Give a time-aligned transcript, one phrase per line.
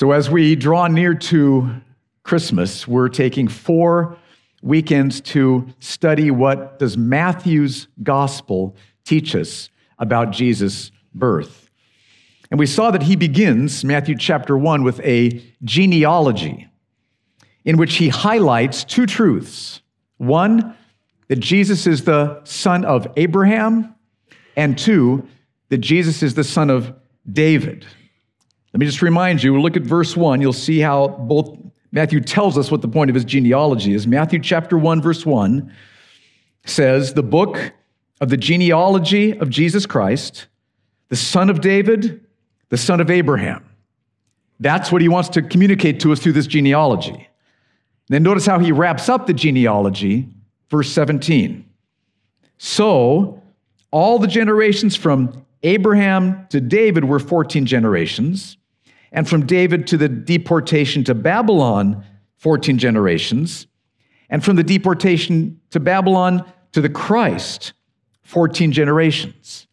[0.00, 1.70] So, as we draw near to
[2.22, 4.16] Christmas, we're taking four
[4.62, 8.74] weekends to study what does Matthew's gospel
[9.04, 9.68] teach us
[9.98, 11.68] about Jesus' birth.
[12.50, 16.66] And we saw that he begins Matthew chapter 1 with a genealogy
[17.66, 19.82] in which he highlights two truths.
[20.16, 20.74] One,
[21.28, 23.94] that Jesus is the son of Abraham,
[24.56, 25.28] and two,
[25.68, 26.94] that Jesus is the son of
[27.30, 27.84] David.
[28.72, 30.40] Let me just remind you, look at verse 1.
[30.40, 31.58] You'll see how both
[31.92, 34.06] Matthew tells us what the point of his genealogy is.
[34.06, 35.72] Matthew chapter 1, verse 1
[36.64, 37.72] says, The book
[38.20, 40.46] of the genealogy of Jesus Christ,
[41.08, 42.24] the son of David,
[42.68, 43.64] the son of Abraham.
[44.60, 47.10] That's what he wants to communicate to us through this genealogy.
[47.10, 47.26] And
[48.08, 50.28] then notice how he wraps up the genealogy,
[50.68, 51.64] verse 17.
[52.58, 53.42] So,
[53.90, 58.58] all the generations from Abraham to David were 14 generations
[59.12, 62.04] and from David to the deportation to Babylon,
[62.38, 63.66] 14 generations,
[64.28, 67.72] and from the deportation to Babylon to the Christ,
[68.22, 69.66] 14 generations.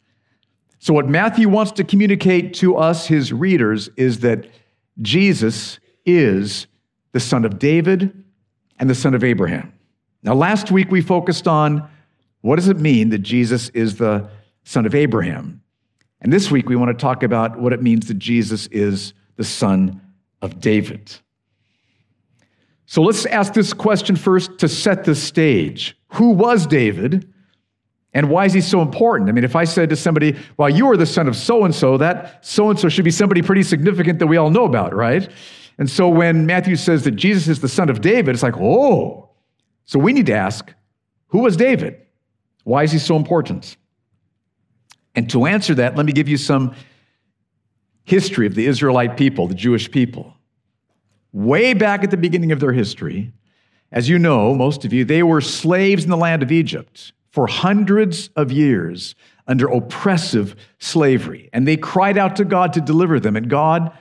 [0.80, 4.48] So, what Matthew wants to communicate to us, his readers, is that
[5.02, 6.68] Jesus is
[7.12, 8.24] the son of David
[8.80, 9.74] and the son of Abraham.
[10.24, 11.88] Now, last week we focused on
[12.42, 14.30] what does it mean that Jesus is the
[14.64, 15.62] son of Abraham?
[16.22, 19.44] And this week we want to talk about what it means that Jesus is the
[19.44, 20.02] son
[20.42, 21.16] of David.
[22.86, 25.98] So let's ask this question first to set the stage.
[26.14, 27.34] Who was David?
[28.14, 29.30] And why is he so important?
[29.30, 31.76] I mean, if I said to somebody, well, you are the son of so and
[31.76, 34.96] so, that so and so should be somebody pretty significant that we all know about,
[34.96, 35.30] right?
[35.78, 39.30] And so when Matthew says that Jesus is the son of David, it's like, oh.
[39.86, 40.74] So we need to ask,
[41.28, 42.02] who was David?
[42.64, 43.78] Why is he so important?
[45.14, 46.74] And to answer that, let me give you some
[48.08, 50.34] history of the Israelite people, the Jewish people.
[51.34, 53.34] Way back at the beginning of their history,
[53.92, 57.48] as you know, most of you, they were slaves in the land of Egypt for
[57.48, 59.14] hundreds of years
[59.46, 61.50] under oppressive slavery.
[61.52, 63.36] And they cried out to God to deliver them.
[63.36, 63.92] And God,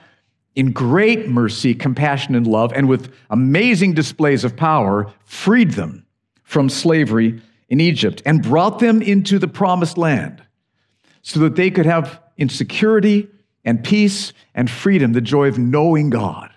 [0.55, 6.05] in great mercy, compassion, and love, and with amazing displays of power, freed them
[6.43, 10.41] from slavery in Egypt and brought them into the promised land
[11.23, 13.27] so that they could have insecurity
[13.67, 16.49] and peace and freedom, the joy of knowing God,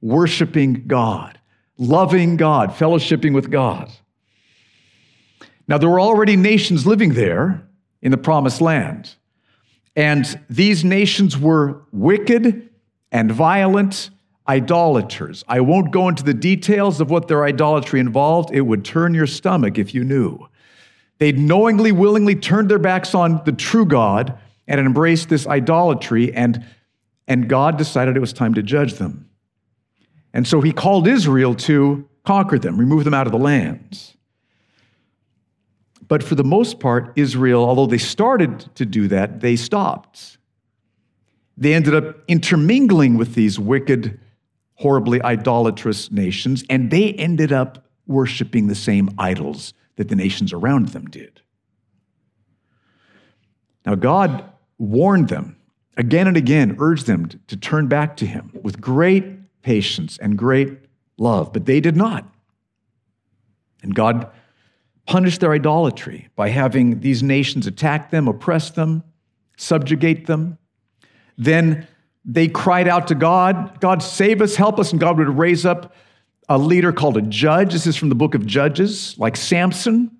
[0.00, 1.38] worshiping God,
[1.76, 3.92] loving God, fellowshipping with God.
[5.68, 7.68] Now, there were already nations living there
[8.00, 9.14] in the promised land,
[9.94, 12.70] and these nations were wicked
[13.12, 14.08] and violent
[14.48, 15.44] idolaters.
[15.46, 19.26] I won't go into the details of what their idolatry involved, it would turn your
[19.26, 20.48] stomach if you knew.
[21.18, 26.64] They'd knowingly, willingly turned their backs on the true God and embraced this idolatry, and,
[27.28, 29.28] and God decided it was time to judge them.
[30.32, 34.16] And so he called Israel to conquer them, remove them out of the lands.
[36.06, 40.38] But for the most part, Israel, although they started to do that, they stopped.
[41.56, 44.20] They ended up intermingling with these wicked,
[44.74, 50.88] horribly idolatrous nations, and they ended up worshiping the same idols that the nations around
[50.88, 51.40] them did.
[53.86, 54.44] Now, God
[54.78, 55.56] warned them
[55.96, 59.24] again and again, urged them to turn back to him with great
[59.62, 60.78] patience and great
[61.16, 62.28] love, but they did not.
[63.82, 64.30] And God
[65.06, 69.04] punished their idolatry by having these nations attack them, oppress them,
[69.56, 70.58] subjugate them.
[71.36, 71.86] Then
[72.24, 75.94] they cried out to God, God, save us, help us, and God would raise up
[76.48, 77.72] a leader called a judge.
[77.72, 80.10] This is from the book of Judges, like Samson,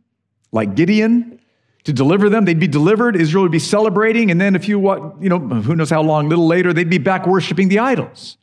[0.52, 1.40] like Gideon,
[1.84, 2.44] to deliver them.
[2.44, 3.16] They'd be delivered.
[3.16, 4.30] Israel would be celebrating.
[4.30, 4.80] And then a few,
[5.20, 8.38] you know, who knows how long, a little later, they'd be back worshiping the idols.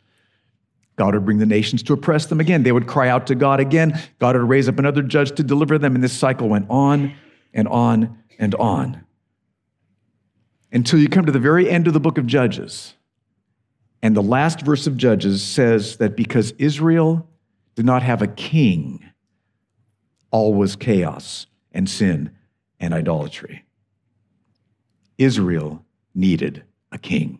[0.96, 2.64] God would bring the nations to oppress them again.
[2.64, 4.00] They would cry out to God again.
[4.20, 5.96] God would raise up another judge to deliver them.
[5.96, 7.16] And this cycle went on
[7.54, 9.04] and on and on
[10.72, 12.94] until you come to the very end of the book of Judges.
[14.04, 17.28] And the last verse of Judges says that because Israel
[17.76, 19.04] did not have a king,
[20.30, 22.36] all was chaos and sin
[22.82, 23.64] and idolatry.
[25.18, 27.40] Israel needed a king.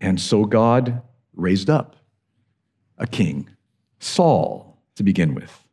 [0.00, 1.00] And so God
[1.32, 1.96] raised up
[2.98, 3.48] a king,
[4.00, 5.66] Saul, to begin with.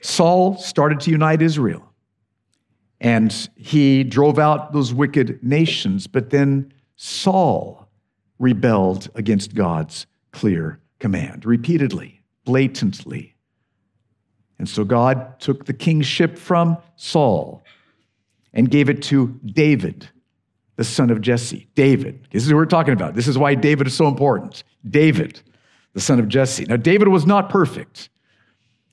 [0.00, 1.82] Saul started to unite Israel.
[3.00, 7.88] And he drove out those wicked nations, but then Saul
[8.38, 13.35] rebelled against God's clear command repeatedly, blatantly.
[14.58, 17.62] And so God took the kingship from Saul
[18.52, 20.08] and gave it to David,
[20.76, 22.26] the son of Jesse, David.
[22.30, 23.14] This is what we're talking about.
[23.14, 24.64] This is why David is so important.
[24.88, 25.42] David,
[25.92, 26.64] the son of Jesse.
[26.64, 28.08] Now, David was not perfect,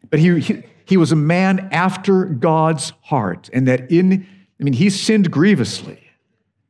[0.09, 4.27] but he, he, he was a man after God's heart, and that in,
[4.59, 6.01] I mean, he sinned grievously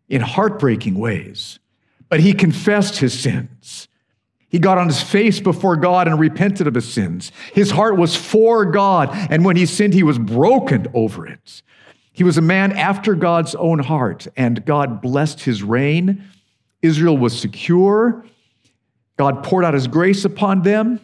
[0.08, 1.58] in heartbreaking ways,
[2.10, 3.88] but he confessed his sins.
[4.54, 7.32] He got on his face before God and repented of his sins.
[7.54, 11.64] His heart was for God, and when he sinned, he was broken over it.
[12.12, 16.24] He was a man after God's own heart, and God blessed his reign.
[16.84, 18.24] Israel was secure.
[19.18, 21.00] God poured out his grace upon them,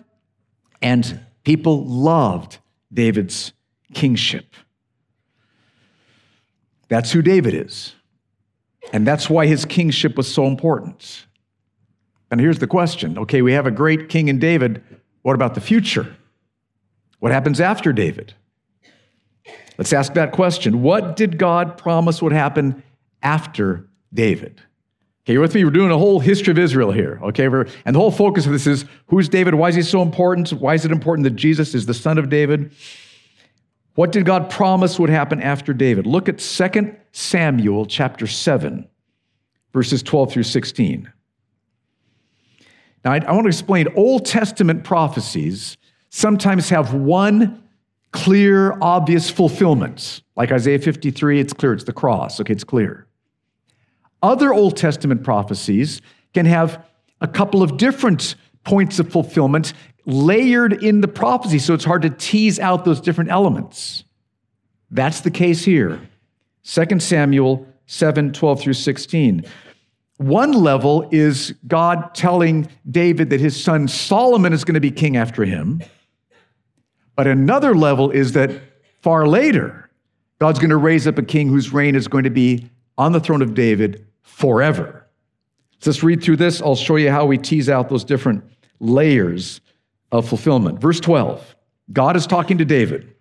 [0.80, 2.60] and people loved
[2.94, 3.54] David's
[3.96, 4.54] kingship.
[6.88, 7.96] That's who David is.
[8.94, 11.26] And that's why his kingship was so important.
[12.32, 14.84] And here's the question okay, we have a great king in David.
[15.22, 16.16] What about the future?
[17.20, 18.34] What happens after David?
[19.78, 20.82] Let's ask that question.
[20.82, 22.84] What did God promise would happen
[23.22, 24.62] after David?
[25.24, 25.64] Okay, you're with me?
[25.64, 27.46] We're doing a whole history of Israel here, okay?
[27.46, 29.56] and the whole focus of this is who's David?
[29.56, 30.50] Why is he so important?
[30.52, 32.72] Why is it important that Jesus is the son of David?
[33.96, 36.08] What did God promise would happen after David?
[36.08, 38.88] Look at 2 Samuel chapter 7,
[39.74, 41.12] verses 12 through 16.
[43.04, 45.78] Now, I, I want to explain Old Testament prophecies
[46.10, 47.64] sometimes have one
[48.12, 50.22] clear, obvious fulfillment.
[50.36, 52.40] Like Isaiah 53, it's clear, it's the cross.
[52.40, 53.08] Okay, it's clear.
[54.22, 56.02] Other Old Testament prophecies
[56.34, 56.86] can have
[57.22, 59.74] a couple of different points of fulfillment
[60.06, 64.04] layered in the prophecy, so it's hard to tease out those different elements.
[64.92, 66.02] That's the case here.
[66.64, 69.46] 2 Samuel 7 12 through 16.
[70.20, 75.16] One level is God telling David that his son Solomon is going to be king
[75.16, 75.82] after him.
[77.16, 78.52] But another level is that
[79.02, 79.90] far later,
[80.38, 83.22] God's going to raise up a king whose reign is going to be on the
[83.22, 85.08] throne of David forever.
[85.80, 86.62] So let's read through this.
[86.62, 88.44] I'll show you how we tease out those different
[88.82, 89.62] layers
[90.12, 90.82] of fulfillment.
[90.82, 91.56] Verse 12
[91.94, 93.16] God is talking to David.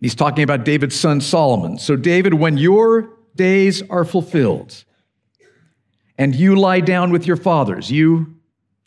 [0.00, 1.78] He's talking about David's son Solomon.
[1.78, 4.84] So, David, when your days are fulfilled
[6.18, 8.34] and you lie down with your fathers, you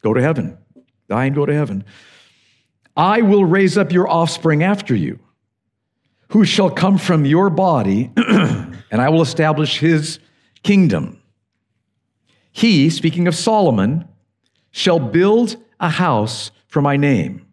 [0.01, 0.57] go to heaven,
[1.09, 1.83] die and go to heaven.
[2.95, 5.19] I will raise up your offspring after you,
[6.29, 10.19] who shall come from your body, and I will establish his
[10.63, 11.21] kingdom.
[12.51, 14.07] He, speaking of Solomon,
[14.71, 17.45] shall build a house for my name.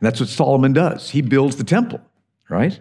[0.00, 1.10] And that's what Solomon does.
[1.10, 2.00] He builds the temple,
[2.50, 2.78] right?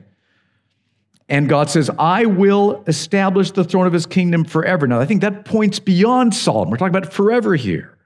[1.28, 4.86] And God says, I will establish the throne of his kingdom forever.
[4.86, 6.70] Now, I think that points beyond Solomon.
[6.70, 7.98] We're talking about forever here.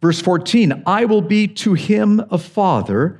[0.00, 3.18] Verse 14, I will be to him a father,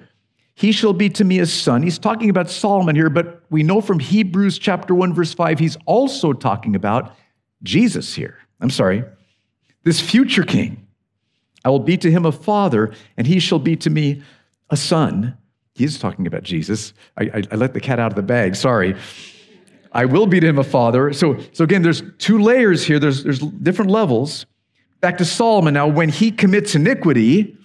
[0.55, 1.83] he shall be to me a son.
[1.83, 5.77] He's talking about Solomon here, but we know from Hebrews chapter 1, verse 5, he's
[5.87, 7.17] also talking about
[7.63, 8.39] Jesus here.
[8.61, 9.05] I'm sorry,
[9.85, 10.87] this future king.
[11.65, 14.23] I will be to him a father, and he shall be to me
[14.71, 15.37] a son.
[15.79, 16.93] He's talking about Jesus.
[17.17, 18.97] I, I, I, let the cat out of the bag, sorry.
[19.93, 21.13] I will be to him a father.
[21.13, 24.45] So, so again, there's two layers here, there's, there's different levels.
[25.01, 27.57] Back to Solomon now, when he commits iniquity,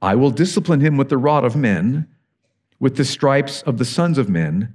[0.00, 2.08] I will discipline him with the rod of men,
[2.80, 4.72] with the stripes of the sons of men,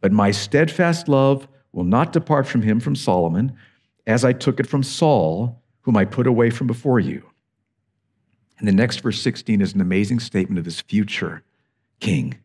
[0.00, 3.56] but my steadfast love will not depart from him, from Solomon,
[4.06, 7.28] as I took it from Saul, whom I put away from before you.
[8.60, 11.42] And the next verse 16 is an amazing statement of his future
[12.00, 12.38] king.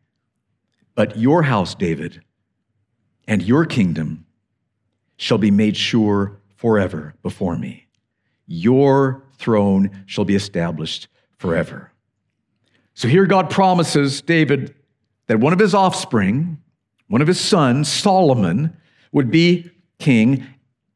[0.95, 2.21] But your house, David,
[3.27, 4.25] and your kingdom
[5.17, 7.87] shall be made sure forever before me.
[8.47, 11.91] Your throne shall be established forever.
[12.93, 14.75] So here God promises David
[15.27, 16.57] that one of his offspring,
[17.07, 18.75] one of his sons, Solomon,
[19.11, 20.45] would be king.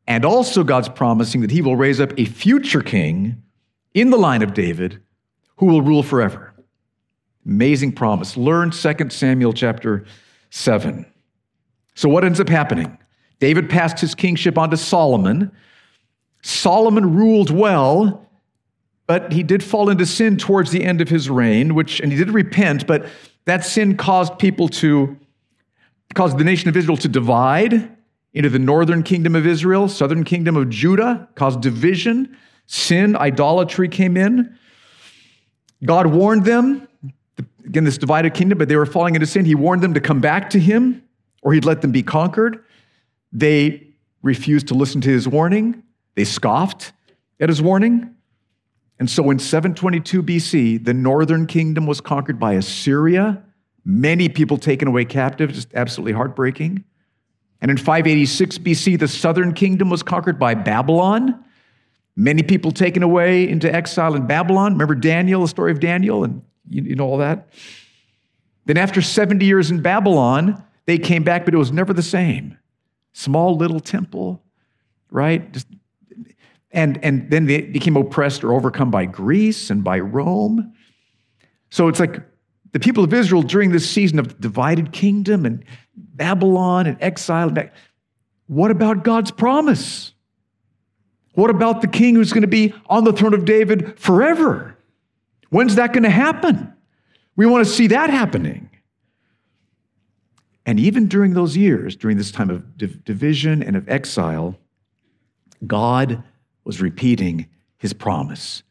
[0.08, 3.42] And also, God's promising that he will raise up a future king
[3.94, 5.02] in the line of David
[5.58, 6.53] who will rule forever.
[7.46, 8.38] Amazing promise.
[8.38, 10.06] Learn 2 Samuel chapter
[10.50, 11.06] 7.
[11.96, 12.98] So, what ends up happening?
[13.40, 15.52] David passed his kingship on to Solomon.
[16.42, 18.30] Solomon ruled well,
[19.08, 22.18] but he did fall into sin towards the end of his reign, which, and he
[22.18, 23.06] did repent, but
[23.46, 25.18] that sin caused people to,
[26.14, 27.92] caused the nation of Israel to divide
[28.34, 32.38] into the northern kingdom of Israel, southern kingdom of Judah, caused division.
[32.66, 34.58] Sin, idolatry came in.
[35.84, 36.88] God warned them,
[37.66, 39.46] again, this divided kingdom, but they were falling into sin.
[39.46, 41.04] He warned them to come back to him
[41.42, 42.64] or he'd let them be conquered.
[43.32, 43.88] They
[44.22, 45.84] refused to listen to his warning.
[46.16, 46.94] They scoffed
[47.40, 48.16] at his warning.
[49.00, 53.44] And so in 722 BC, the northern kingdom was conquered by Assyria,
[53.84, 56.84] many people taken away captive, just absolutely heartbreaking.
[57.60, 61.44] And in 586 BC, the southern kingdom was conquered by Babylon.
[62.16, 64.74] Many people taken away into exile in Babylon.
[64.74, 67.50] Remember Daniel, the story of Daniel, and you, you know all that?
[68.66, 72.58] Then, after 70 years in Babylon, they came back, but it was never the same.
[73.12, 74.42] Small little temple,
[75.12, 75.52] right?
[75.52, 75.68] Just,
[76.72, 80.74] and, and then they became oppressed or overcome by Greece and by Rome.
[81.70, 82.22] So it's like
[82.72, 85.64] the people of Israel during this season of divided kingdom and
[85.96, 87.54] Babylon and exile.
[88.48, 90.14] What about God's promise?
[91.34, 94.73] What about the king who's going to be on the throne of David forever?
[95.54, 96.74] When's that going to happen?
[97.36, 98.72] We want to see that happening.
[100.66, 104.58] And even during those years, during this time of div- division and of exile,
[105.68, 106.24] God
[106.64, 108.64] was repeating his promise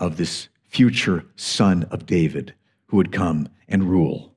[0.00, 2.54] of this future son of David
[2.86, 4.34] who would come and rule.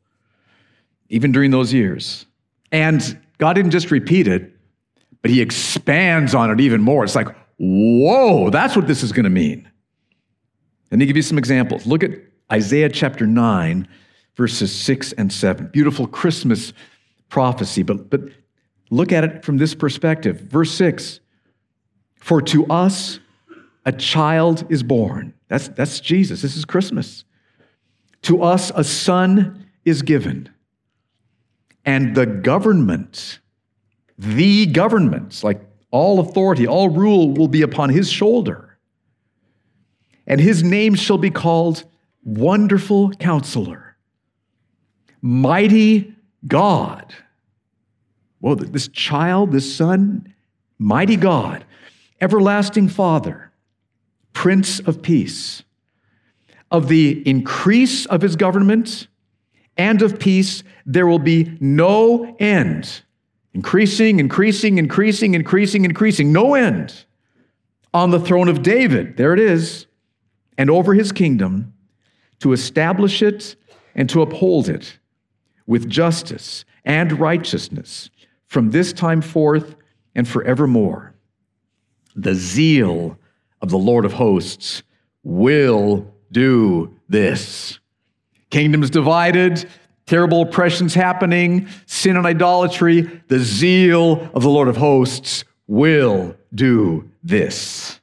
[1.08, 2.26] Even during those years.
[2.70, 4.54] And God didn't just repeat it,
[5.22, 7.06] but he expands on it even more.
[7.06, 9.72] It's like, whoa, that's what this is going to mean.
[10.92, 11.86] Let me give you some examples.
[11.86, 12.12] Look at
[12.52, 13.88] Isaiah chapter 9,
[14.36, 15.68] verses 6 and 7.
[15.68, 16.74] Beautiful Christmas
[17.30, 18.22] prophecy, but, but
[18.90, 20.42] look at it from this perspective.
[20.42, 21.20] Verse 6
[22.16, 23.20] For to us
[23.86, 25.34] a child is born.
[25.50, 26.42] That's, that's Jesus.
[26.42, 27.26] This is Christmas.
[28.24, 30.50] To us a son is given,
[31.86, 33.40] and the government,
[34.18, 38.67] the governments, like all authority, all rule will be upon his shoulder.
[40.28, 41.86] And his name shall be called
[42.24, 43.96] Wonderful Counselor,
[45.22, 46.14] Mighty
[46.46, 47.16] God.
[48.40, 50.34] Well, this child, this son,
[50.78, 51.66] mighty God,
[52.22, 53.52] everlasting Father,
[54.34, 55.64] Prince of Peace.
[56.70, 59.08] Of the increase of his government
[59.78, 63.02] and of peace, there will be no end.
[63.54, 67.06] Increasing, increasing, increasing, increasing, increasing, no end.
[67.94, 69.87] On the throne of David, there it is,
[70.58, 71.74] and over his kingdom,
[72.40, 73.56] to establish it
[73.96, 74.98] and to uphold it
[75.66, 78.10] with justice and righteousness
[78.46, 79.76] from this time forth
[80.16, 81.14] and forevermore.
[82.16, 83.18] The zeal
[83.62, 84.84] of the Lord of hosts
[85.24, 87.80] will do this.
[88.50, 89.68] Kingdoms divided,
[90.06, 93.02] terrible oppressions happening, sin and idolatry.
[93.28, 97.97] The zeal of the Lord of hosts will do this.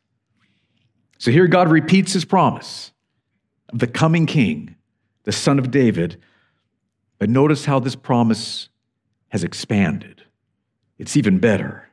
[1.25, 2.93] So here God repeats his promise
[3.73, 4.77] of the coming king,
[5.23, 6.21] the son of David.
[7.19, 8.69] But notice how this promise
[9.29, 10.23] has expanded.
[10.99, 11.89] It's even better.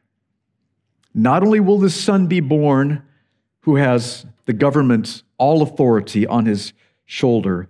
[1.14, 3.04] Not only will this son be born
[3.62, 6.74] who has the government's all authority on his
[7.06, 7.70] shoulder,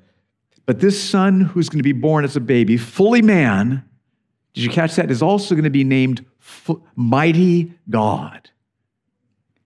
[0.65, 3.85] but this son who's going to be born as a baby, fully man,
[4.55, 5.11] did you catch that?
[5.11, 6.25] Is also going to be named
[6.95, 8.49] Mighty God.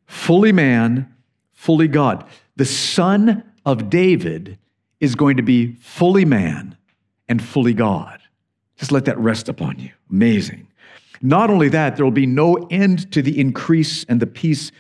[0.08, 1.15] Fully man,
[1.66, 2.24] fully God.
[2.58, 4.60] The son of David
[5.00, 6.78] is going to be fully man
[7.28, 8.20] and fully God.
[8.78, 9.90] Just let that rest upon you.
[10.12, 10.68] Amazing.
[11.22, 14.72] Not only that, there will be no end to the increase and the peace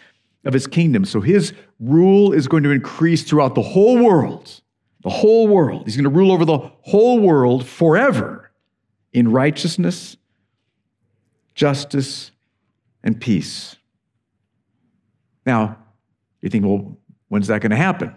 [0.43, 1.05] of his kingdom.
[1.05, 4.61] So his rule is going to increase throughout the whole world.
[5.01, 5.85] The whole world.
[5.85, 8.51] He's going to rule over the whole world forever
[9.11, 10.17] in righteousness,
[11.55, 12.29] justice,
[13.03, 13.75] and peace.
[15.47, 15.77] Now,
[16.45, 16.97] you think, well,
[17.27, 18.13] when's that going to happen?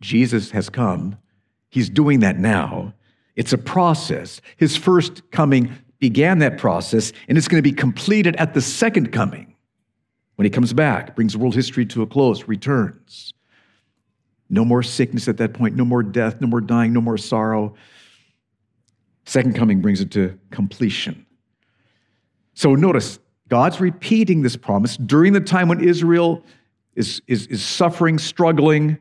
[0.00, 1.16] Jesus has come.
[1.70, 2.92] He's doing that now.
[3.36, 4.40] It's a process.
[4.56, 9.12] His first coming began that process, and it's going to be completed at the second
[9.12, 9.54] coming
[10.36, 13.32] when he comes back, brings world history to a close, returns.
[14.50, 17.74] No more sickness at that point, no more death, no more dying, no more sorrow.
[19.24, 21.24] Second coming brings it to completion.
[22.54, 26.42] So notice, God's repeating this promise during the time when Israel
[26.94, 28.98] is, is, is suffering, struggling.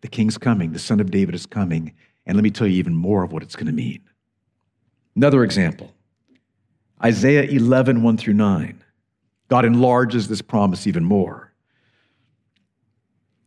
[0.00, 1.94] The king's coming, the son of David is coming.
[2.26, 4.00] And let me tell you even more of what it's going to mean.
[5.16, 5.92] Another example
[7.02, 8.84] Isaiah 11, 1 through 9.
[9.48, 11.52] God enlarges this promise even more.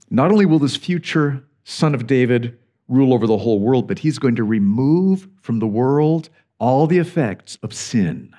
[0.09, 4.19] Not only will this future son of David rule over the whole world, but he's
[4.19, 6.29] going to remove from the world
[6.59, 8.35] all the effects of sin,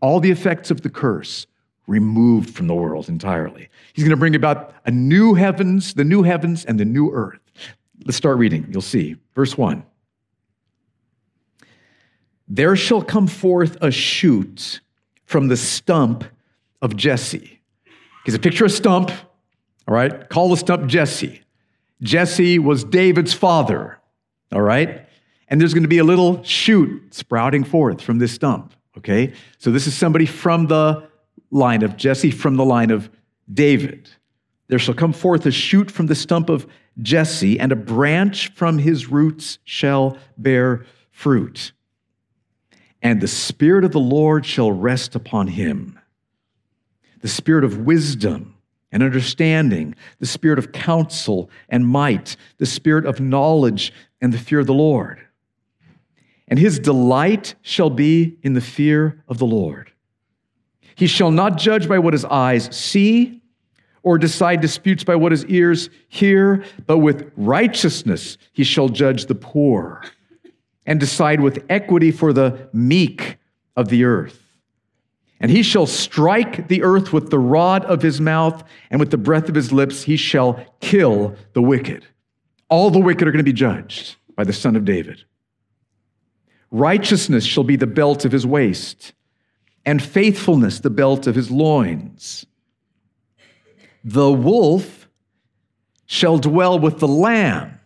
[0.00, 1.46] all the effects of the curse
[1.86, 3.68] removed from the world entirely.
[3.92, 7.40] He's going to bring about a new heavens, the new heavens and the new earth.
[8.04, 8.66] Let's start reading.
[8.70, 9.16] You'll see.
[9.34, 9.84] Verse 1.
[12.48, 14.80] There shall come forth a shoot
[15.24, 16.24] from the stump
[16.82, 17.60] of Jesse.
[18.24, 19.10] Here's a picture of stump,
[19.88, 20.28] all right?
[20.28, 21.42] Call the stump Jesse.
[22.02, 23.98] Jesse was David's father,
[24.52, 25.06] all right?
[25.48, 28.74] And there's going to be a little shoot sprouting forth from this stump.
[28.98, 29.32] Okay?
[29.58, 31.08] So this is somebody from the
[31.50, 33.10] line of Jesse, from the line of
[33.52, 34.10] David.
[34.68, 36.66] There shall come forth a shoot from the stump of
[37.00, 41.72] Jesse, and a branch from his roots shall bear fruit.
[43.02, 45.98] And the Spirit of the Lord shall rest upon him
[47.20, 48.54] the Spirit of wisdom
[48.92, 54.60] and understanding, the Spirit of counsel and might, the Spirit of knowledge and the fear
[54.60, 55.26] of the Lord.
[56.48, 59.90] And his delight shall be in the fear of the Lord.
[60.94, 63.42] He shall not judge by what his eyes see
[64.02, 69.34] or decide disputes by what his ears hear, but with righteousness he shall judge the
[69.34, 70.02] poor
[70.86, 73.38] and decide with equity for the meek
[73.76, 74.40] of the earth.
[75.40, 79.18] And he shall strike the earth with the rod of his mouth, and with the
[79.18, 82.06] breath of his lips he shall kill the wicked.
[82.68, 85.24] All the wicked are going to be judged by the Son of David.
[86.70, 89.12] Righteousness shall be the belt of his waist,
[89.86, 92.46] and faithfulness the belt of his loins.
[94.02, 95.08] The wolf
[96.06, 97.80] shall dwell with the lamb.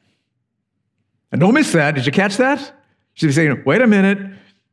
[1.31, 1.95] And don't miss that.
[1.95, 2.73] Did you catch that?
[3.14, 4.19] She's saying, wait a minute.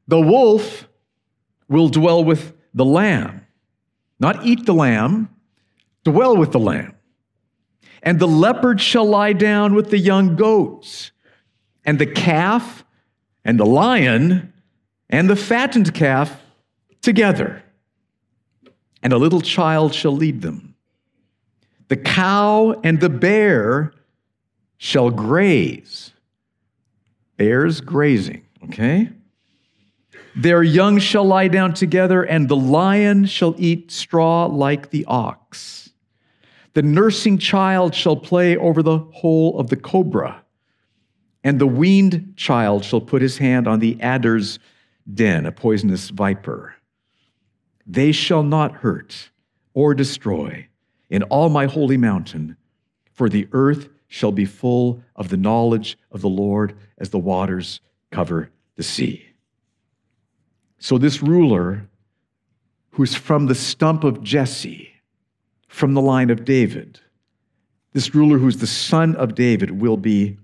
[0.08, 0.88] The wolf
[1.68, 3.46] will dwell with the lamb.
[4.20, 5.30] Not eat the lamb,
[6.04, 6.96] dwell with the lamb.
[8.02, 11.12] And the leopard shall lie down with the young goats,
[11.84, 12.86] and the calf
[13.44, 14.54] and the lion
[15.10, 16.40] and the fattened calf
[17.06, 17.64] together.
[19.02, 20.76] And a little child shall lead them.
[21.88, 23.94] The cow and the bear
[24.78, 26.12] shall graze.
[27.38, 29.10] Bears grazing, okay?
[30.36, 35.92] Their young shall lie down together, and the lion shall eat straw like the ox.
[36.74, 40.44] The nursing child shall play over the hole of the cobra,
[41.44, 44.60] and the weaned child shall put his hand on the adder's
[45.14, 46.76] den, a poisonous viper.
[47.86, 49.30] They shall not hurt
[49.74, 50.68] or destroy
[51.10, 52.58] in all my holy mountain,
[53.12, 57.82] for the earth shall be full of the knowledge of the Lord as the waters
[58.12, 59.26] cover the sea.
[60.80, 61.88] So, this ruler,
[62.92, 64.90] who's from the stump of Jesse,
[65.68, 67.00] from the line of David,
[67.94, 70.38] this ruler who's the son of David, will be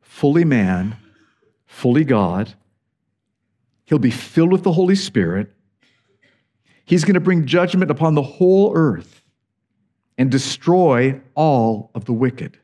[0.00, 0.96] fully man,
[1.66, 2.54] fully God.
[3.84, 5.52] He'll be filled with the Holy Spirit.
[6.92, 9.22] He's going to bring judgment upon the whole earth
[10.18, 12.58] and destroy all of the wicked.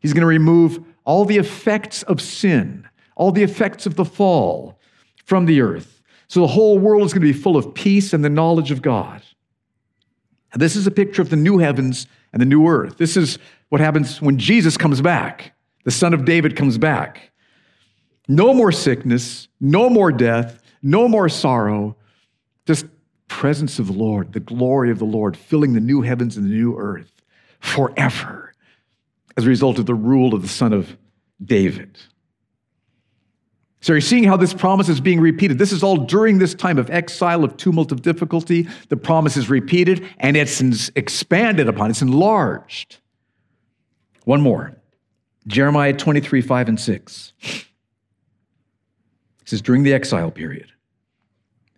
[0.00, 4.80] He's going to remove all the effects of sin, all the effects of the fall
[5.26, 6.00] from the earth.
[6.28, 8.80] So the whole world is going to be full of peace and the knowledge of
[8.80, 9.20] God.
[10.54, 12.96] And this is a picture of the new heavens and the new earth.
[12.96, 15.52] This is what happens when Jesus comes back,
[15.84, 17.32] the son of David comes back.
[18.28, 21.97] No more sickness, no more death, no more sorrow,
[22.68, 22.86] just
[23.28, 26.54] presence of the Lord, the glory of the Lord, filling the new heavens and the
[26.54, 27.10] new earth
[27.60, 28.52] forever
[29.38, 30.98] as a result of the rule of the son of
[31.42, 31.98] David.
[33.80, 35.56] So you're seeing how this promise is being repeated.
[35.58, 38.68] This is all during this time of exile, of tumult, of difficulty.
[38.90, 40.60] The promise is repeated and it's
[40.94, 42.98] expanded upon, it's enlarged.
[44.24, 44.76] One more
[45.46, 47.32] Jeremiah 23, 5 and 6.
[47.40, 47.64] It
[49.46, 50.70] says, during the exile period,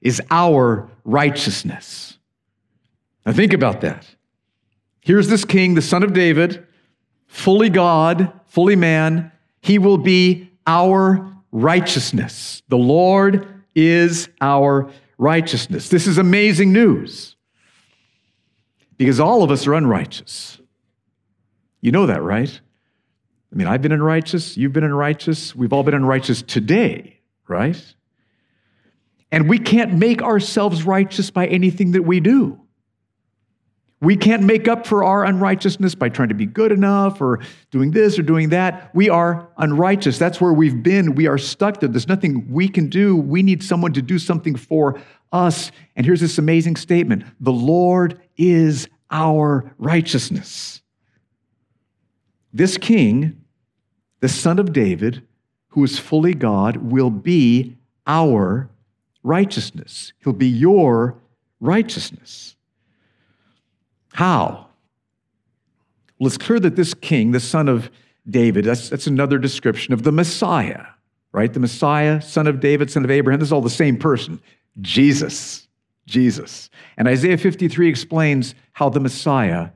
[0.00, 2.18] is our righteousness.
[3.26, 4.06] Now, think about that.
[5.00, 6.66] Here's this king, the son of David,
[7.26, 9.32] fully God, fully man.
[9.60, 12.62] He will be our righteousness.
[12.68, 15.88] The Lord is our righteousness.
[15.88, 17.36] This is amazing news
[18.96, 20.58] because all of us are unrighteous.
[21.80, 22.60] You know that, right?
[23.52, 27.82] I mean, I've been unrighteous, you've been unrighteous, we've all been unrighteous today, right?
[29.30, 32.60] And we can't make ourselves righteous by anything that we do.
[34.00, 37.40] We can't make up for our unrighteousness by trying to be good enough or
[37.72, 38.94] doing this or doing that.
[38.94, 40.18] We are unrighteous.
[40.18, 41.16] That's where we've been.
[41.16, 41.88] We are stuck there.
[41.88, 43.16] There's nothing we can do.
[43.16, 45.00] We need someone to do something for
[45.32, 45.72] us.
[45.96, 50.80] And here's this amazing statement The Lord is our righteousness.
[52.52, 53.44] This king,
[54.20, 55.26] the son of David,
[55.70, 58.70] who is fully God, will be our
[59.22, 60.12] righteousness.
[60.22, 61.16] He'll be your
[61.60, 62.56] righteousness.
[64.12, 64.66] How?
[66.18, 67.90] Well, it's clear that this king, the son of
[68.28, 70.84] David, that's, that's another description of the Messiah,
[71.32, 71.52] right?
[71.52, 74.40] The Messiah, son of David, son of Abraham, this is all the same person.
[74.80, 75.68] Jesus.
[76.06, 76.70] Jesus.
[76.96, 79.70] And Isaiah 53 explains how the Messiah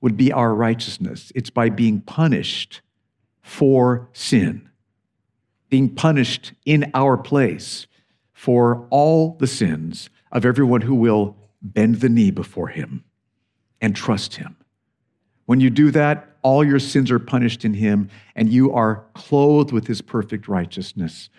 [0.00, 1.32] would be our righteousness.
[1.34, 2.82] It's by being punished
[3.40, 4.68] for sin,
[5.70, 7.86] being punished in our place
[8.42, 13.04] for all the sins of everyone who will bend the knee before him
[13.80, 14.56] and trust him.
[15.46, 19.70] When you do that, all your sins are punished in him, and you are clothed
[19.70, 21.30] with his perfect righteousness.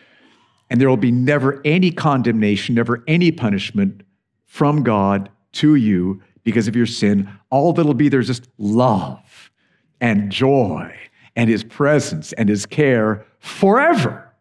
[0.70, 4.04] And there will be never any condemnation, never any punishment
[4.46, 7.30] from God to you because of your sin.
[7.50, 9.52] All that'll be there is just love
[10.00, 10.96] and joy
[11.36, 14.34] and his presence and his care forever.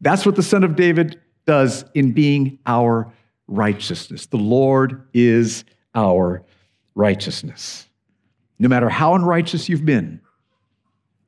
[0.00, 3.12] That's what the Son of David does in being our
[3.46, 4.26] righteousness.
[4.26, 6.44] The Lord is our
[6.94, 7.86] righteousness.
[8.58, 10.20] No matter how unrighteous you've been,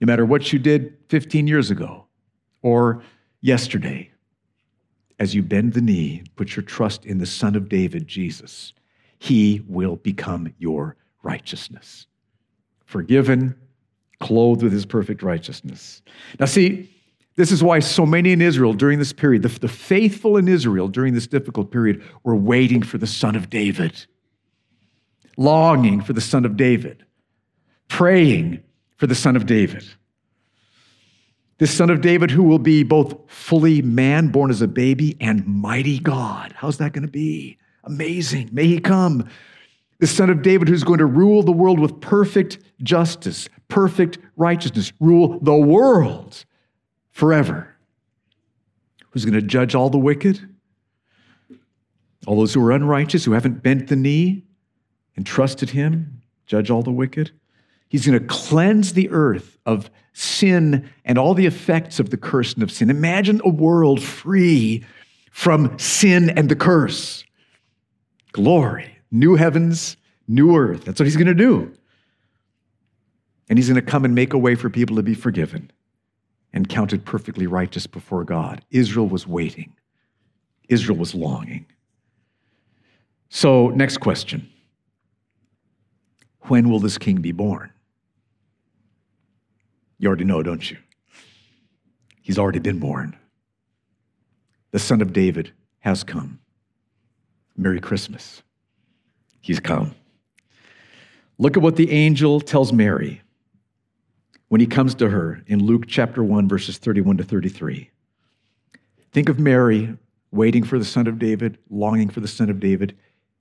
[0.01, 2.07] no matter what you did 15 years ago
[2.63, 3.03] or
[3.41, 4.11] yesterday,
[5.19, 8.73] as you bend the knee, put your trust in the Son of David, Jesus,
[9.19, 12.07] he will become your righteousness.
[12.85, 13.55] Forgiven,
[14.21, 16.03] clothed with his perfect righteousness.
[16.39, 16.94] Now, see,
[17.37, 20.89] this is why so many in Israel during this period, the, the, faithful in Israel
[20.89, 24.07] during this difficult period, were waiting for the Son of David,
[25.37, 27.05] longing for the Son of David,
[27.89, 28.63] praying
[28.97, 29.85] for the Son of David.
[31.59, 35.47] This Son of David who will be both fully man, born as a baby, and
[35.47, 36.55] mighty God.
[36.57, 37.59] How's that going to be?
[37.85, 38.51] Amazing.
[38.53, 39.29] May he come.
[39.99, 44.93] The Son of David who's going to rule the world with perfect justice, perfect righteousness,
[45.01, 46.45] rule the world
[47.15, 47.75] forever.
[49.11, 50.47] Who's going to judge all the wicked?
[52.27, 54.43] All those who are unrighteous, who haven't bent the knee
[55.17, 57.31] and trusted him, judge all the wicked.
[57.89, 62.55] He's going to cleanse the earth of sin and all the effects of the curse
[62.55, 62.91] and of sin.
[62.91, 64.85] Imagine a world free
[65.31, 67.25] from sin and the curse.
[68.33, 69.97] Glory, new heavens,
[70.27, 70.85] new earth.
[70.85, 71.73] That's what he's going to do.
[73.49, 75.71] And he's going to come and make a way for people to be forgiven
[76.55, 78.65] and counted perfectly righteous before God.
[78.71, 79.75] Israel was waiting,
[80.69, 81.67] Israel was longing.
[83.29, 84.49] So, next question
[86.43, 87.71] When will this king be born?
[89.99, 90.79] You already know, don't you?
[92.23, 93.17] He's already been born.
[94.71, 96.39] The son of David has come.
[97.57, 98.43] Merry Christmas.
[99.41, 99.95] He's come.
[101.39, 103.23] Look at what the angel tells Mary
[104.49, 107.91] when he comes to her in Luke chapter 1, verses 31 to 33.
[109.13, 109.97] Think of Mary
[110.31, 112.97] waiting for the Son of David, longing for the Son of David.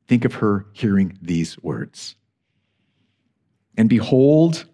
[0.08, 2.16] Think of her hearing these words.
[3.76, 4.66] And behold,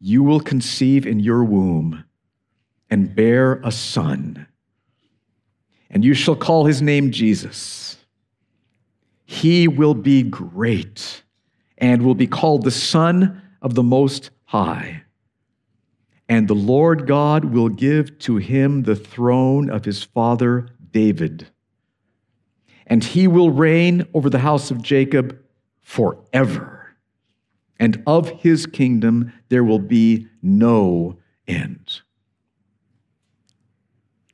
[0.00, 2.04] you will conceive in your womb
[2.88, 4.46] and bear a son,
[5.90, 7.96] and you shall call his name Jesus.
[9.24, 11.24] He will be great
[11.78, 15.02] and will be called the Son of the Most High.
[16.28, 21.48] And the Lord God will give to him the throne of his father David.
[22.86, 25.38] And he will reign over the house of Jacob
[25.82, 26.96] forever.
[27.78, 32.00] And of his kingdom there will be no end.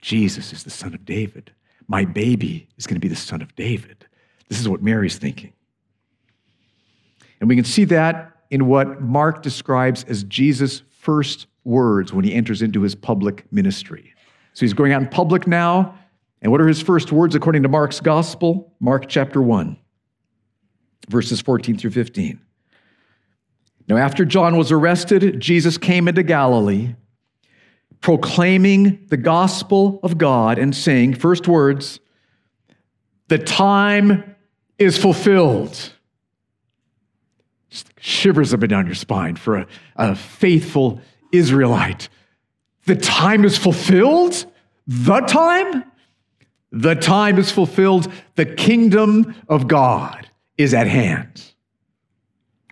[0.01, 1.53] Jesus is the son of David.
[1.89, 4.07] My baby is going to be the son of David.
[4.49, 5.53] This is what Mary's thinking.
[7.41, 12.35] And we can see that in what Mark describes as Jesus' first words when he
[12.35, 14.13] enters into his public ministry.
[14.55, 15.99] So he's going out in public now.
[16.41, 18.75] And what are his first words according to Mark's gospel?
[18.81, 19.77] Mark chapter 1,
[21.09, 22.41] verses 14 through 15.
[23.89, 26.95] Now, after John was arrested, Jesus came into Galilee,
[28.01, 32.01] proclaiming the gospel of God and saying, first words,
[33.29, 34.37] the time
[34.79, 35.93] is fulfilled.
[37.71, 41.01] Just shivers up and down your spine for a, a faithful
[41.33, 42.09] Israelite.
[42.85, 44.47] The time is fulfilled?
[44.87, 45.85] The time?
[46.71, 48.11] The time is fulfilled.
[48.35, 51.43] The kingdom of God is at hand.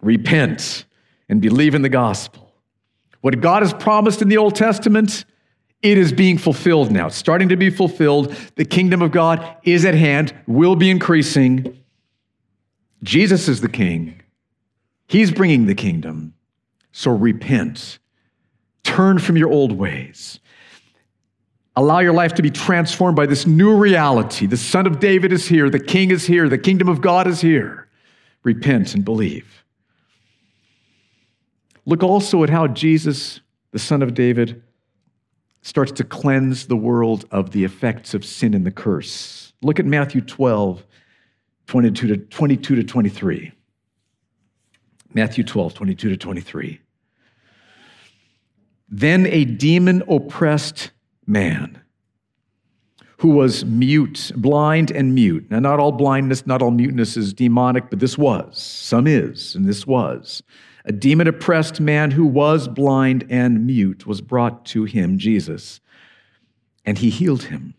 [0.02, 0.84] Repent
[1.28, 2.52] and believe in the gospel.
[3.20, 5.24] What God has promised in the Old Testament,
[5.82, 7.06] it is being fulfilled now.
[7.06, 8.34] It's starting to be fulfilled.
[8.56, 11.78] The kingdom of God is at hand, will be increasing.
[13.02, 14.20] Jesus is the king.
[15.06, 16.34] He's bringing the kingdom.
[16.92, 17.99] So repent
[18.82, 20.40] Turn from your old ways.
[21.76, 24.46] Allow your life to be transformed by this new reality.
[24.46, 27.40] The Son of David is here, the King is here, the kingdom of God is
[27.40, 27.88] here.
[28.42, 29.64] Repent and believe.
[31.86, 33.40] Look also at how Jesus,
[33.72, 34.62] the Son of David,
[35.62, 39.52] starts to cleanse the world of the effects of sin and the curse.
[39.62, 40.84] Look at Matthew 12,
[41.66, 43.52] 22 to, 22 to 23.
[45.12, 46.80] Matthew 12, 22 to 23.
[48.90, 50.90] Then a demon oppressed
[51.26, 51.80] man
[53.18, 55.50] who was mute, blind and mute.
[55.50, 58.58] Now, not all blindness, not all muteness is demonic, but this was.
[58.58, 60.42] Some is, and this was.
[60.86, 65.80] A demon oppressed man who was blind and mute was brought to him, Jesus,
[66.86, 67.74] and he healed him,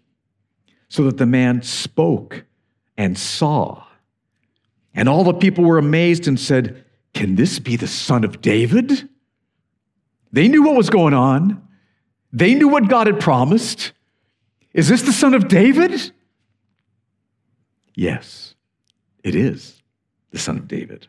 [0.88, 2.46] so that the man spoke
[2.96, 3.84] and saw.
[4.94, 9.10] And all the people were amazed and said, Can this be the son of David?
[10.32, 11.68] They knew what was going on.
[12.32, 13.92] They knew what God had promised.
[14.74, 16.12] Is this the son of David?
[17.96, 18.56] Yes,
[19.24, 19.82] it is
[20.32, 21.08] the son of David.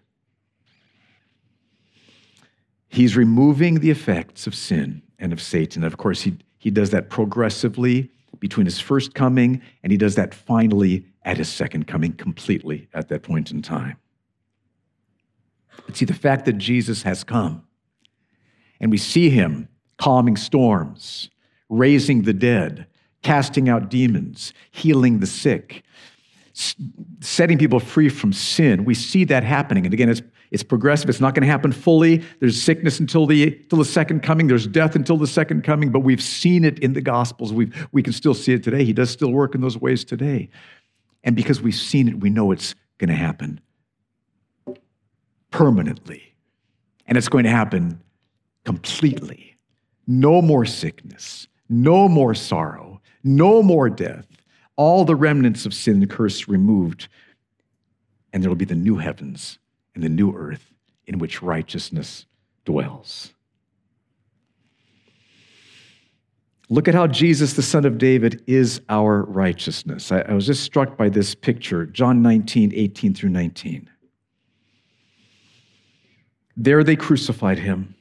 [2.89, 5.85] He's removing the effects of sin and of Satan.
[5.85, 10.35] Of course, he, he does that progressively between his first coming, and he does that
[10.35, 13.97] finally at his second coming, completely at that point in time.
[15.87, 17.63] But see, the fact that Jesus has come
[18.83, 21.31] and we see him calming storms,
[21.71, 22.87] raising the dead,
[23.23, 25.85] casting out demons, healing the sick,
[27.21, 28.85] setting people free from sin.
[28.85, 29.87] We see that happening.
[29.87, 31.09] And again, it's, it's progressive.
[31.09, 32.23] It's not going to happen fully.
[32.41, 34.49] There's sickness until the, until the second coming.
[34.49, 35.91] There's death until the second coming.
[35.91, 37.53] But we've seen it in the Gospels.
[37.53, 38.85] we we can still see it today.
[38.85, 40.51] He does still work in those ways today.
[41.25, 43.61] And because we've seen it, we know it's going to happen
[45.51, 46.35] permanently.
[47.07, 48.03] And it's going to happen
[48.65, 49.57] completely.
[50.07, 54.27] No more sickness, no more sorrow, no more death.
[54.77, 57.09] All the remnants of sin and curse removed.
[58.33, 59.59] And there will be the new heavens
[59.95, 60.73] and the new earth
[61.07, 62.27] in which righteousness
[62.65, 63.33] dwells.
[66.69, 70.11] Look at how Jesus, the Son of David, is our righteousness.
[70.11, 73.91] I, I was just struck by this picture, John 19, 18 through 19.
[76.57, 77.95] There they crucified him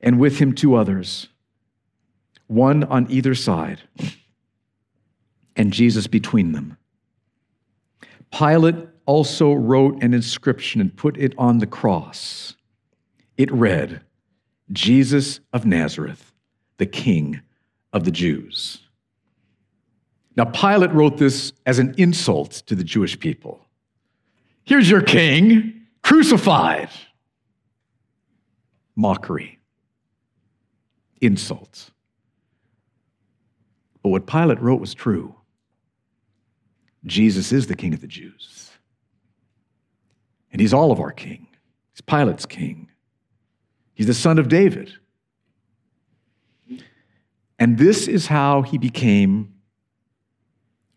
[0.00, 1.28] and with him two others,
[2.46, 3.80] one on either side,
[5.56, 6.76] and Jesus between them.
[8.30, 12.54] Pilate also wrote an inscription and put it on the cross.
[13.36, 14.02] It read,
[14.72, 16.32] Jesus of Nazareth,
[16.76, 17.40] the King
[17.92, 18.80] of the Jews.
[20.36, 23.66] Now, Pilate wrote this as an insult to the Jewish people.
[24.64, 26.90] Here's your king, crucified.
[28.94, 29.57] Mockery
[31.20, 31.90] insults.
[34.02, 35.34] But what Pilate wrote was true.
[37.04, 38.70] Jesus is the king of the Jews.
[40.52, 41.46] And he's all of our king.
[41.92, 42.90] He's Pilate's king.
[43.94, 44.92] He's the son of David.
[47.58, 49.54] And this is how he became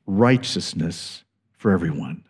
[0.06, 1.24] righteousness
[1.58, 2.24] for everyone.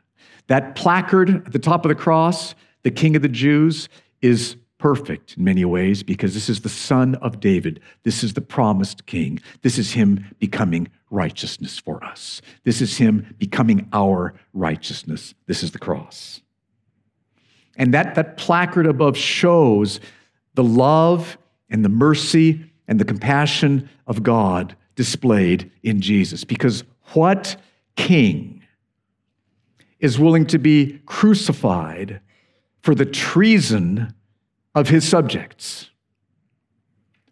[0.47, 3.89] That placard at the top of the cross, the king of the Jews,
[4.21, 7.79] is perfect in many ways because this is the son of David.
[8.01, 9.39] This is the promised king.
[9.61, 12.41] This is him becoming righteousness for us.
[12.63, 15.35] This is him becoming our righteousness.
[15.45, 16.41] This is the cross.
[17.77, 19.99] And that, that placard above shows
[20.55, 21.37] the love
[21.69, 26.43] and the mercy and the compassion of God displayed in Jesus.
[26.43, 27.55] Because what
[27.95, 28.63] king
[29.99, 32.19] is willing to be crucified
[32.81, 34.15] for the treason
[34.73, 35.89] of his subjects.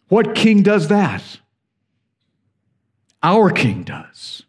[0.08, 1.22] What king does that?
[3.22, 4.42] Our king does.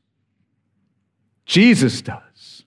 [1.46, 2.64] Jesus does.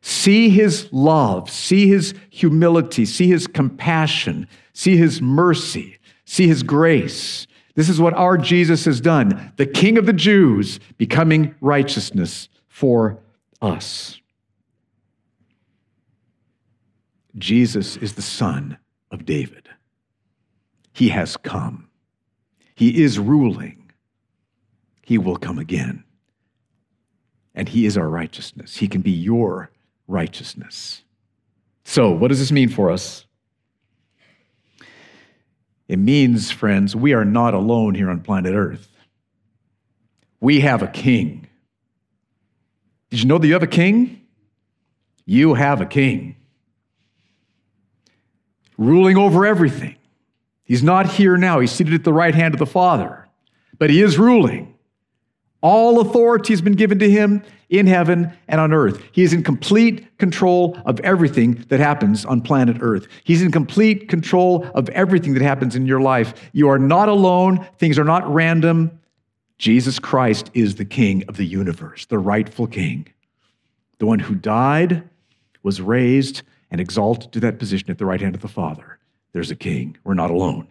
[0.00, 7.46] See his love, see his humility, see his compassion, see his mercy, see his grace.
[7.74, 13.18] This is what our Jesus has done, the King of the Jews becoming righteousness for
[13.60, 14.20] us.
[17.38, 18.78] Jesus is the son
[19.10, 19.68] of David.
[20.92, 21.88] He has come.
[22.74, 23.92] He is ruling.
[25.02, 26.04] He will come again.
[27.54, 28.76] And he is our righteousness.
[28.76, 29.70] He can be your
[30.08, 31.02] righteousness.
[31.84, 33.26] So, what does this mean for us?
[35.88, 38.88] It means, friends, we are not alone here on planet Earth.
[40.40, 41.46] We have a king.
[43.10, 44.22] Did you know that you have a king?
[45.24, 46.36] You have a king
[48.78, 49.96] ruling over everything.
[50.64, 53.22] He's not here now, he's seated at the right hand of the Father.
[53.78, 54.74] but he is ruling.
[55.60, 59.02] All authority has been given to him in heaven and on earth.
[59.12, 63.08] He is in complete control of everything that happens on planet earth.
[63.24, 66.34] He's in complete control of everything that happens in your life.
[66.52, 69.00] You are not alone, things are not random.
[69.58, 73.08] Jesus Christ is the king of the universe, the rightful king,
[73.98, 75.02] the one who died,
[75.62, 78.98] was raised, and exalted to that position at the right hand of the Father.
[79.32, 79.96] There's a king.
[80.04, 80.68] We're not alone.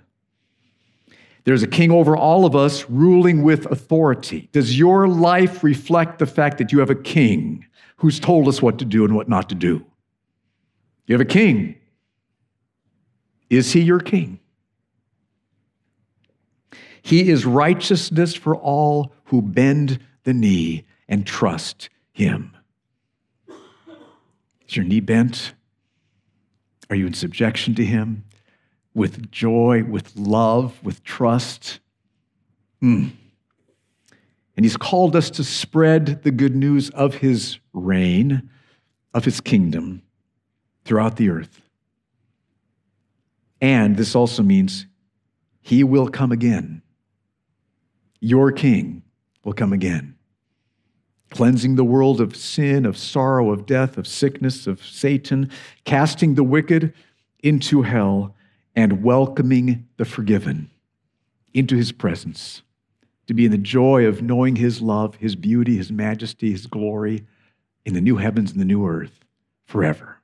[1.43, 4.49] There's a king over all of us ruling with authority.
[4.51, 7.65] Does your life reflect the fact that you have a king
[7.97, 9.85] who's told us what to do and what not to do?
[11.05, 11.75] You have a king.
[13.49, 14.39] Is he your king?
[17.03, 22.57] He is righteousness for all who bend the knee and trust him.
[24.67, 25.53] Is your knee bent?
[26.89, 28.23] Are you in subjection to him?
[28.95, 31.79] with joy, with love, with trust.
[32.81, 33.11] Mm.
[34.55, 38.49] And he's called us to spread the good news of his reign,
[39.13, 40.01] of his kingdom
[40.85, 41.61] throughout the earth.
[43.59, 44.87] And this also means
[45.61, 46.81] he will come again.
[48.21, 49.03] Your king
[49.43, 50.14] will come again,
[51.35, 55.51] cleansing the world of sin, of sorrow, of death, of sickness, of Satan,
[55.83, 56.93] casting the wicked
[57.43, 58.33] into hell
[58.73, 60.69] and welcoming the forgiven
[61.53, 62.61] into his presence,
[63.27, 67.25] to be in the joy of knowing his love, his beauty, his majesty, his glory
[67.83, 69.19] in the new heavens and the new earth
[69.65, 70.21] forever.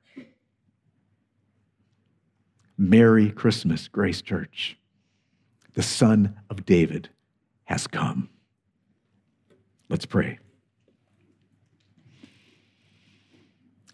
[2.78, 4.78] Merry Christmas, Grace Church.
[5.74, 7.10] The Son of David
[7.64, 8.30] has come.
[9.90, 10.38] Let's pray.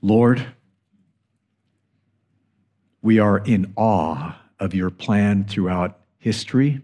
[0.00, 0.46] Lord,
[3.02, 6.82] we are in awe of your plan throughout history,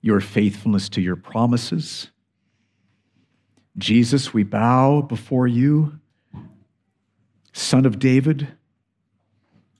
[0.00, 2.08] your faithfulness to your promises.
[3.76, 5.98] Jesus, we bow before you,
[7.52, 8.48] Son of David,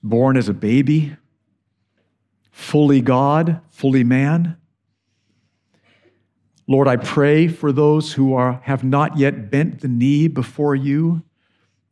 [0.03, 1.15] born as a baby,
[2.51, 4.57] fully God, fully man.
[6.67, 11.23] Lord, I pray for those who are, have not yet bent the knee before you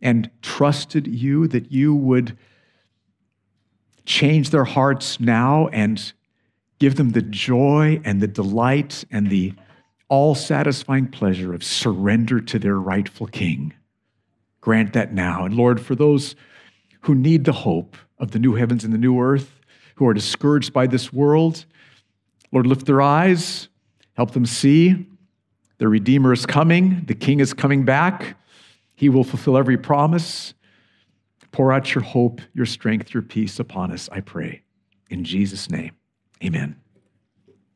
[0.02, 2.38] and trusted you that you would
[4.06, 6.14] change their hearts now and
[6.80, 9.54] give them the joy and the delight and the
[10.10, 13.74] all satisfying pleasure of surrender to their rightful King.
[14.60, 15.46] Grant that now.
[15.46, 16.36] And Lord, for those
[17.02, 19.60] who need the hope of the new heavens and the new earth,
[19.96, 21.66] who are discouraged by this world,
[22.52, 23.70] Lord, lift their eyes,
[24.16, 25.08] help them see
[25.78, 28.38] the Redeemer is coming, the King is coming back.
[29.02, 30.54] He will fulfill every promise.
[31.52, 34.62] Pour out your hope, your strength, your peace upon us, I pray.
[35.10, 35.94] In Jesus' name,
[36.44, 36.76] amen.